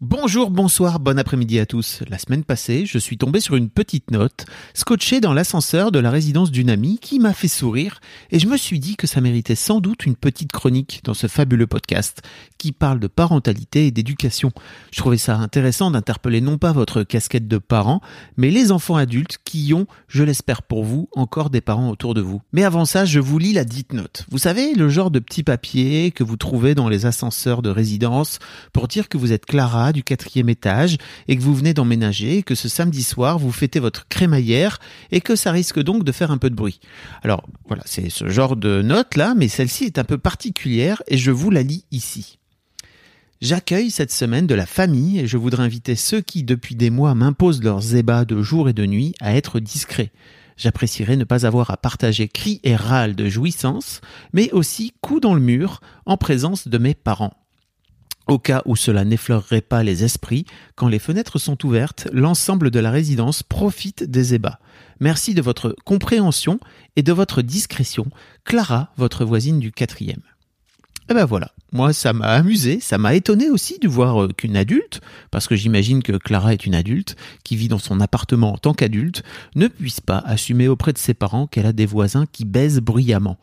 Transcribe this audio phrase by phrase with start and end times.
[0.00, 2.04] Bonjour, bonsoir, bon après-midi à tous.
[2.08, 6.12] La semaine passée, je suis tombé sur une petite note, scotchée dans l'ascenseur de la
[6.12, 9.56] résidence d'une amie qui m'a fait sourire et je me suis dit que ça méritait
[9.56, 12.22] sans doute une petite chronique dans ce fabuleux podcast
[12.58, 14.52] qui parle de parentalité et d'éducation.
[14.92, 18.00] Je trouvais ça intéressant d'interpeller non pas votre casquette de parent,
[18.36, 22.20] mais les enfants adultes qui ont, je l'espère pour vous, encore des parents autour de
[22.20, 22.40] vous.
[22.52, 24.26] Mais avant ça, je vous lis la dite note.
[24.30, 28.38] Vous savez, le genre de petit papier que vous trouvez dans les ascenseurs de résidence
[28.72, 30.96] pour dire que vous êtes Clara du quatrième étage
[31.28, 34.78] et que vous venez d'emménager, que ce samedi soir vous fêtez votre crémaillère
[35.10, 36.80] et que ça risque donc de faire un peu de bruit.
[37.22, 41.16] Alors voilà, c'est ce genre de note là, mais celle-ci est un peu particulière et
[41.16, 42.38] je vous la lis ici.
[43.40, 47.14] J'accueille cette semaine de la famille et je voudrais inviter ceux qui, depuis des mois,
[47.14, 50.10] m'imposent leurs ébats de jour et de nuit à être discrets.
[50.56, 54.00] J'apprécierais ne pas avoir à partager cris et râles de jouissance,
[54.32, 57.32] mais aussi coups dans le mur en présence de mes parents.
[58.28, 60.44] Au cas où cela n'effleurerait pas les esprits,
[60.76, 64.60] quand les fenêtres sont ouvertes, l'ensemble de la résidence profite des ébats.
[65.00, 66.60] Merci de votre compréhension
[66.96, 68.06] et de votre discrétion.
[68.44, 70.20] Clara, votre voisine du quatrième.
[71.10, 74.58] Et ben voilà, moi ça m'a amusé, ça m'a étonné aussi de voir euh, qu'une
[74.58, 75.00] adulte,
[75.30, 78.74] parce que j'imagine que Clara est une adulte, qui vit dans son appartement en tant
[78.74, 79.22] qu'adulte,
[79.54, 83.38] ne puisse pas assumer auprès de ses parents qu'elle a des voisins qui baisent bruyamment.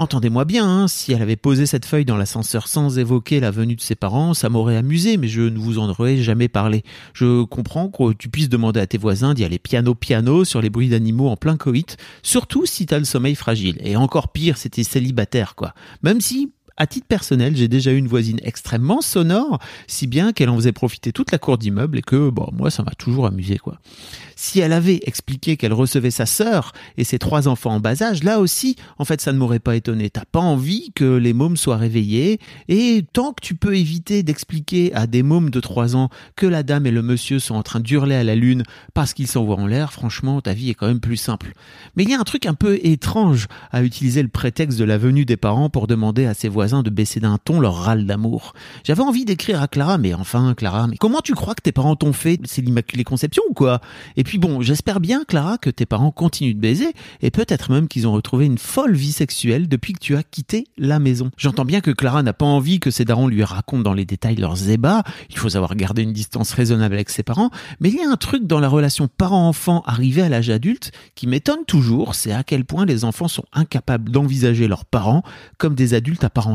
[0.00, 3.76] Entendez-moi bien, hein, si elle avait posé cette feuille dans l'ascenseur sans évoquer la venue
[3.76, 6.84] de ses parents, ça m'aurait amusé, mais je ne vous en aurais jamais parlé.
[7.12, 10.70] Je comprends que tu puisses demander à tes voisins d'y aller piano piano sur les
[10.70, 13.76] bruits d'animaux en plein coït, surtout si t'as le sommeil fragile.
[13.84, 15.74] Et encore pire, c'était célibataire, quoi.
[16.02, 16.50] Même si,
[16.80, 20.72] à titre personnel, j'ai déjà eu une voisine extrêmement sonore, si bien qu'elle en faisait
[20.72, 23.78] profiter toute la cour d'immeuble et que, bon, moi, ça m'a toujours amusé, quoi.
[24.34, 28.24] Si elle avait expliqué qu'elle recevait sa sœur et ses trois enfants en bas âge,
[28.24, 30.08] là aussi, en fait, ça ne m'aurait pas étonné.
[30.08, 34.94] T'as pas envie que les mômes soient réveillés et tant que tu peux éviter d'expliquer
[34.94, 37.80] à des mômes de trois ans que la dame et le monsieur sont en train
[37.80, 38.62] d'hurler à la lune
[38.94, 41.52] parce qu'ils s'envoient en l'air, franchement, ta vie est quand même plus simple.
[41.94, 44.96] Mais il y a un truc un peu étrange à utiliser le prétexte de la
[44.96, 48.54] venue des parents pour demander à ses voisins de baisser d'un ton leur râle d'amour.
[48.84, 51.96] J'avais envie d'écrire à Clara, mais enfin, Clara, mais comment tu crois que tes parents
[51.96, 52.40] t'ont fait?
[52.44, 53.80] C'est l'Immaculée Conception ou quoi?
[54.16, 57.88] Et puis bon, j'espère bien, Clara, que tes parents continuent de baiser, et peut-être même
[57.88, 61.30] qu'ils ont retrouvé une folle vie sexuelle depuis que tu as quitté la maison.
[61.36, 64.36] J'entends bien que Clara n'a pas envie que ses darons lui racontent dans les détails
[64.36, 67.50] leurs ébats, il faut savoir garder une distance raisonnable avec ses parents,
[67.80, 71.26] mais il y a un truc dans la relation parent-enfant arrivé à l'âge adulte qui
[71.26, 75.22] m'étonne toujours, c'est à quel point les enfants sont incapables d'envisager leurs parents
[75.58, 76.48] comme des adultes à part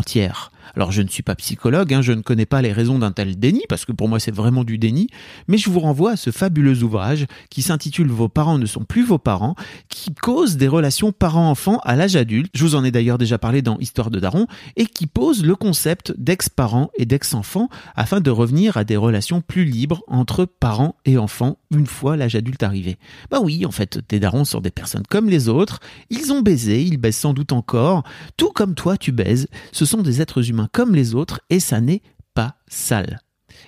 [0.75, 3.38] Alors je ne suis pas psychologue, hein, je ne connais pas les raisons d'un tel
[3.38, 5.07] déni, parce que pour moi c'est vraiment du déni,
[5.47, 9.03] mais je vous renvoie à ce fabuleux ouvrage qui s'intitule Vos parents ne sont plus
[9.03, 9.55] vos parents,
[9.89, 12.51] qui cause des relations parents-enfants à l'âge adulte.
[12.53, 15.55] Je vous en ai d'ailleurs déjà parlé dans Histoire de Daron, et qui pose le
[15.55, 21.17] concept d'ex-parents et d'ex-enfants afin de revenir à des relations plus libres entre parents et
[21.17, 22.97] enfants une fois l'âge adulte arrivé.
[23.29, 25.79] Bah oui, en fait, tes darons sont des personnes comme les autres,
[26.09, 28.03] ils ont baisé, ils baisent sans doute encore,
[28.37, 29.47] tout comme toi tu baises,
[29.85, 32.01] sont des êtres humains comme les autres et ça n'est
[32.34, 33.19] pas sale.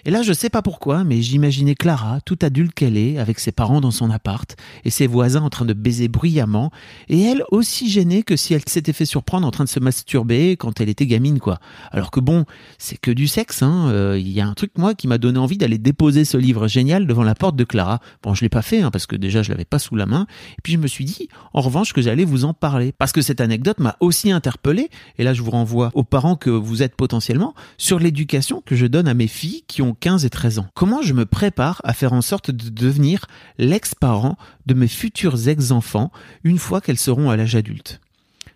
[0.07, 3.51] Et là, je sais pas pourquoi, mais j'imaginais Clara, toute adulte qu'elle est, avec ses
[3.51, 6.71] parents dans son appart, et ses voisins en train de baiser bruyamment,
[7.09, 10.55] et elle aussi gênée que si elle s'était fait surprendre en train de se masturber
[10.55, 11.59] quand elle était gamine, quoi.
[11.91, 12.45] Alors que bon,
[12.77, 13.89] c'est que du sexe, hein.
[13.89, 16.69] Euh, il y a un truc, moi, qui m'a donné envie d'aller déposer ce livre
[16.69, 17.99] génial devant la porte de Clara.
[18.23, 20.25] Bon, je l'ai pas fait, hein, parce que déjà, je l'avais pas sous la main.
[20.53, 22.93] Et puis, je me suis dit, en revanche, que j'allais vous en parler.
[22.97, 26.49] Parce que cette anecdote m'a aussi interpellé, et là, je vous renvoie aux parents que
[26.49, 30.29] vous êtes potentiellement, sur l'éducation que je donne à mes filles qui ont 15 et
[30.29, 30.67] 13 ans.
[30.73, 33.25] Comment je me prépare à faire en sorte de devenir
[33.57, 36.11] l'ex-parent de mes futurs ex-enfants
[36.43, 37.99] une fois qu'elles seront à l'âge adulte?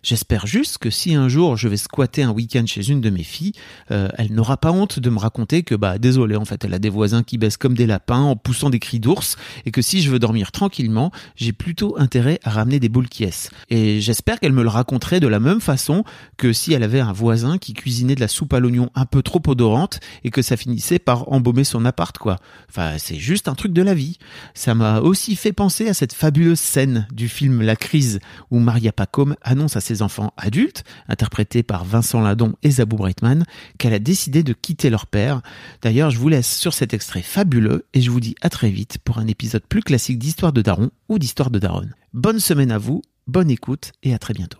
[0.02, 3.22] J'espère juste que si un jour je vais squatter un week-end chez une de mes
[3.22, 3.52] filles,
[3.92, 6.80] euh, elle n'aura pas honte de me raconter que bah désolé en fait elle a
[6.80, 10.02] des voisins qui baissent comme des lapins en poussant des cris d'ours et que si
[10.02, 13.24] je veux dormir tranquillement, j'ai plutôt intérêt à ramener des boules qui
[13.70, 16.02] Et j'espère qu'elle me le raconterait de la même façon
[16.36, 19.22] que si elle avait un voisin qui cuisinait de la soupe à l'oignon un peu
[19.22, 22.38] trop odorante et que ça finissait par embaumer son appart quoi.
[22.68, 24.18] Enfin c'est juste un truc de la vie.
[24.54, 28.18] Ça m'a aussi fait penser à cette fabuleuse scène du film La crise
[28.50, 32.96] où Maria Pacôme annonce à ses ses enfants adultes, interprétés par Vincent Ladon et Zabou
[32.96, 33.44] Breitman,
[33.78, 35.42] qu'elle a décidé de quitter leur père.
[35.82, 38.98] D'ailleurs, je vous laisse sur cet extrait fabuleux et je vous dis à très vite
[39.04, 41.88] pour un épisode plus classique d'Histoire de Daron ou d'Histoire de Daron.
[42.14, 44.58] Bonne semaine à vous, bonne écoute et à très bientôt.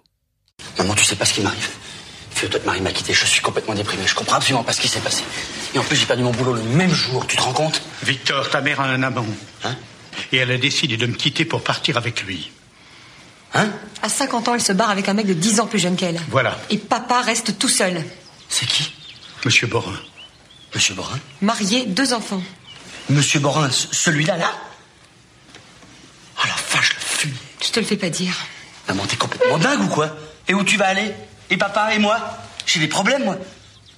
[0.78, 1.70] Maman, tu sais pas ce qui m'arrive.
[2.42, 4.02] De Marie m'a quitté, je suis complètement déprimé.
[4.04, 5.22] Je comprends absolument pas ce qui s'est passé.
[5.76, 7.80] Et en plus, j'ai perdu mon boulot le même jour, tu te rends compte?
[8.02, 9.24] Victor, ta mère a un amant.
[9.62, 9.76] Hein?
[10.32, 12.50] Et elle a décidé de me quitter pour partir avec lui.
[13.54, 13.68] Hein
[14.02, 16.20] À 50 ans, elle se barre avec un mec de 10 ans plus jeune qu'elle.
[16.30, 16.58] Voilà.
[16.70, 18.04] Et papa reste tout seul.
[18.48, 18.92] C'est qui
[19.44, 19.92] Monsieur Borin.
[20.74, 22.42] Monsieur Borin Marié, deux enfants.
[23.10, 24.50] Monsieur Borin, ce- celui-là, là
[26.38, 27.36] Ah la vache, le fumier.
[27.62, 28.34] Je te le fais pas dire.
[28.88, 30.16] Maman, t'es complètement dingue ou quoi
[30.48, 31.12] Et où tu vas aller
[31.50, 32.18] Et papa et moi
[32.66, 33.36] J'ai des problèmes, moi.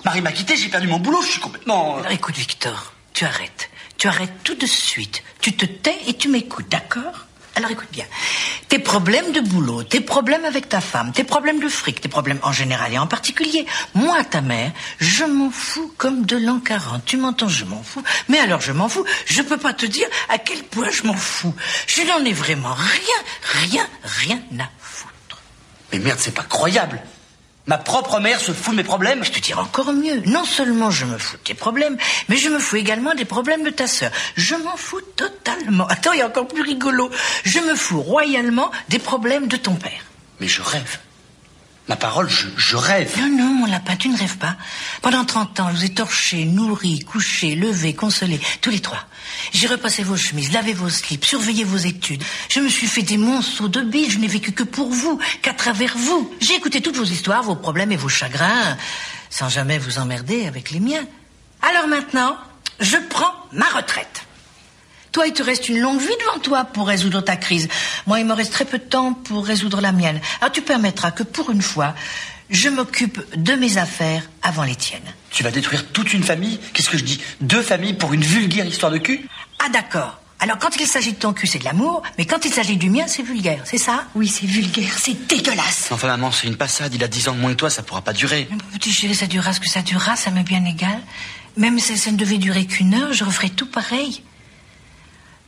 [0.05, 1.97] Marie m'a quitté, j'ai perdu mon boulot, je suis complètement...
[1.99, 3.71] Alors écoute, Victor, tu arrêtes.
[3.97, 5.23] Tu arrêtes tout de suite.
[5.41, 8.07] Tu te tais et tu m'écoutes, d'accord Alors écoute bien.
[8.69, 12.41] Tes problèmes de boulot, tes problèmes avec ta femme, tes problèmes de fric, tes problèmes
[12.43, 17.05] en général et en particulier, moi, ta mère, je m'en fous comme de l'an 40.
[17.05, 18.03] Tu m'entends, je m'en fous.
[18.29, 19.05] Mais alors je m'en fous.
[19.27, 21.55] Je peux pas te dire à quel point je m'en fous.
[21.87, 25.41] Je n'en ai vraiment rien, rien, rien à foutre.
[25.93, 27.01] Mais merde, c'est pas croyable.
[27.67, 30.23] Ma propre mère se fout de mes problèmes Je te dirais encore mieux.
[30.27, 31.97] Non seulement je me fous de tes problèmes,
[32.29, 34.11] mais je me fous également des problèmes de ta sœur.
[34.37, 35.87] Je m'en fous totalement.
[35.87, 37.11] Attends, il y a encore plus rigolo.
[37.45, 40.05] Je me fous royalement des problèmes de ton père.
[40.41, 40.99] Mais je rêve.
[41.87, 43.13] Ma parole, je, rêve.
[43.19, 44.57] Non, non, mon lapin, tu ne rêves pas.
[45.03, 49.05] Pendant 30 ans, je vous ai torché, nourri, couché, levé, consolé, tous les trois.
[49.53, 52.23] J'ai repassé vos chemises, lavé vos slips, surveillé vos études.
[52.49, 55.53] Je me suis fait des monceaux de billes, je n'ai vécu que pour vous, qu'à
[55.53, 56.35] travers vous.
[56.41, 58.79] J'ai écouté toutes vos histoires, vos problèmes et vos chagrins,
[59.29, 61.05] sans jamais vous emmerder avec les miens.
[61.61, 62.39] Alors maintenant,
[62.81, 64.25] je prends ma retraite.
[65.15, 67.69] Toi, il te reste une longue vie devant toi pour résoudre ta crise.
[68.09, 70.21] Moi, il me reste très peu de temps pour résoudre la mienne.
[70.41, 71.95] Alors, tu permettras que pour une fois,
[72.51, 75.15] je m'occupe de mes affaires avant les tiennes.
[75.31, 76.59] Tu vas détruire toute une famille?
[76.73, 77.21] Qu'est-ce que je dis?
[77.41, 79.25] Deux familles pour une vulgaire histoire de cul?
[79.65, 80.19] Ah, d'accord.
[80.41, 82.91] Alors, quand il s'agit de ton cul, c'est de l'amour, mais quand il s'agit du
[82.91, 84.07] mien, c'est vulgaire, c'est ça?
[84.17, 85.91] Oui, c'est vulgaire, c'est dégueulasse.
[85.93, 86.93] Enfin, maman, c'est une passade.
[86.93, 88.49] Il a dix ans de moins que toi, ça pourra pas durer.
[88.51, 90.99] Mon Petit chéri, ça durera ce que ça durera, ça m'est bien égal.
[91.57, 94.25] Même si ça ne devait durer qu'une heure, je referais tout pareil.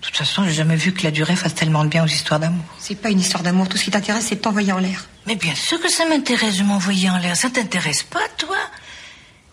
[0.00, 2.38] De toute façon, j'ai jamais vu que la durée fasse tellement de bien aux histoires
[2.38, 2.64] d'amour.
[2.78, 5.06] C'est pas une histoire d'amour, tout ce qui t'intéresse, c'est de t'envoyer en l'air.
[5.26, 7.36] Mais bien sûr que ça m'intéresse de m'envoyer en l'air.
[7.36, 8.56] Ça t'intéresse pas, toi?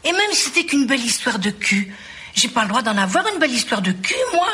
[0.03, 1.95] Et même si c'était qu'une belle histoire de cul,
[2.35, 4.49] j'ai pas le droit d'en avoir une belle histoire de cul, moi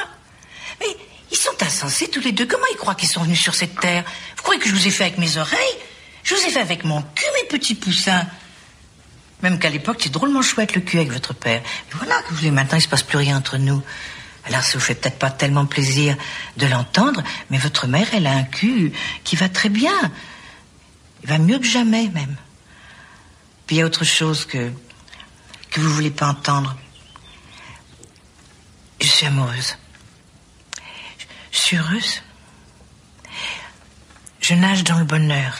[0.79, 0.95] Mais
[1.31, 2.45] ils sont insensés tous les deux.
[2.45, 4.03] Comment ils croient qu'ils sont venus sur cette terre?
[4.37, 5.77] Vous croyez que je vous ai fait avec mes oreilles?
[6.23, 8.27] Je vous ai fait avec mon cul, mes petits poussins.
[9.41, 11.61] Même qu'à l'époque, c'est drôlement chouette le cul avec votre père.
[11.63, 13.81] Mais voilà, que vous voulez maintenant, il se passe plus rien entre nous.
[14.49, 16.17] Alors, ça vous fait peut-être pas tellement plaisir
[16.57, 18.91] de l'entendre, mais votre mère, elle a un cul
[19.23, 20.11] qui va très bien.
[21.21, 22.35] Il va mieux que jamais, même.
[23.67, 24.71] Puis il y a autre chose que,
[25.69, 26.75] que vous voulez pas entendre.
[28.99, 29.77] Je suis amoureuse.
[31.51, 32.23] Je, suis heureuse.
[34.41, 35.59] Je nage dans le bonheur.